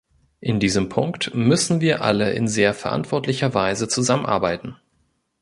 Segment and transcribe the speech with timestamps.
[0.39, 4.75] In diesem Punkt müssen wir alle in sehr verantwortlicher Weise zusammenarbeiten.